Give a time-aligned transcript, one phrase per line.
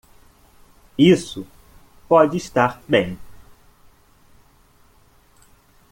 [0.97, 1.45] Isso
[2.07, 3.19] pode estar bem.